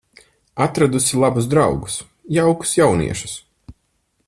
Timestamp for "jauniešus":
2.81-3.37